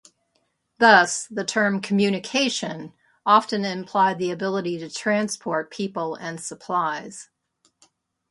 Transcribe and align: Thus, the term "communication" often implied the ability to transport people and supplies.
Thus, 0.79 1.27
the 1.27 1.45
term 1.45 1.79
"communication" 1.79 2.91
often 3.23 3.63
implied 3.65 4.17
the 4.17 4.31
ability 4.31 4.79
to 4.79 4.89
transport 4.89 5.69
people 5.69 6.15
and 6.15 6.41
supplies. 6.41 7.29